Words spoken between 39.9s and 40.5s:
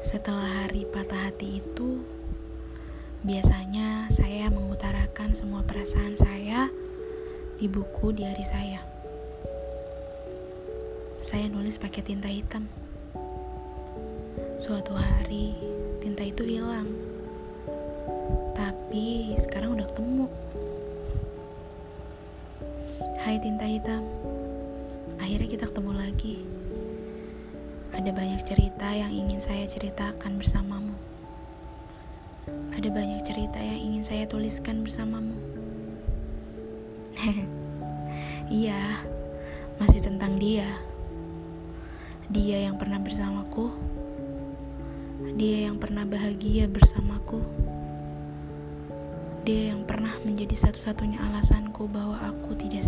tentang